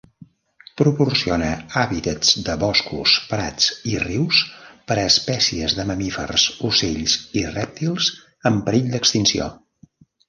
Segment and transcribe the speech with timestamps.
[0.81, 1.49] Proporciona
[1.81, 4.39] hàbitats de boscos, prats i rius
[4.93, 8.09] per a espècies de mamífers, ocells i rèptils
[8.53, 9.53] en perill d'extinció.